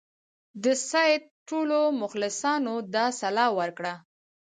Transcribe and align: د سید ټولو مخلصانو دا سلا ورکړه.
د 0.63 0.65
سید 0.89 1.21
ټولو 1.49 1.79
مخلصانو 2.01 2.75
دا 2.95 3.05
سلا 3.19 3.45
ورکړه. 3.59 3.93